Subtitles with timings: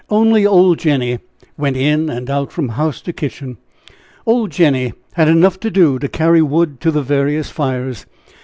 [0.09, 1.19] Only old Jenny
[1.59, 3.57] went in and out from house to kitchen,
[4.25, 8.07] Old Jenny had enough to do to carry wood to the various fires.